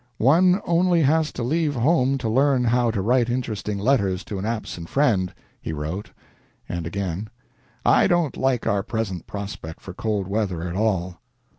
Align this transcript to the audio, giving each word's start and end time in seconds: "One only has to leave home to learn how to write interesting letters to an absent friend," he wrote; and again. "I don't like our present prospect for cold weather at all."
"One 0.17 0.59
only 0.65 1.03
has 1.03 1.31
to 1.33 1.43
leave 1.43 1.75
home 1.75 2.17
to 2.17 2.27
learn 2.27 2.63
how 2.63 2.89
to 2.89 3.03
write 3.03 3.29
interesting 3.29 3.77
letters 3.77 4.23
to 4.23 4.39
an 4.39 4.45
absent 4.47 4.89
friend," 4.89 5.31
he 5.61 5.73
wrote; 5.73 6.09
and 6.67 6.87
again. 6.87 7.29
"I 7.85 8.07
don't 8.07 8.35
like 8.35 8.65
our 8.65 8.81
present 8.81 9.27
prospect 9.27 9.79
for 9.79 9.93
cold 9.93 10.27
weather 10.27 10.63
at 10.63 10.75
all." 10.75 11.19